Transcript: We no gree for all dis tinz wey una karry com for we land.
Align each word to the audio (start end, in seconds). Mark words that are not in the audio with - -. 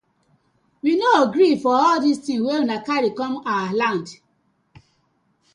We 0.81 0.95
no 0.97 1.31
gree 1.33 1.53
for 1.63 1.75
all 1.83 1.97
dis 2.05 2.19
tinz 2.25 2.41
wey 2.47 2.59
una 2.65 2.77
karry 2.87 3.11
com 3.19 3.33
for 3.43 3.59
we 3.67 3.77
land. 3.81 4.07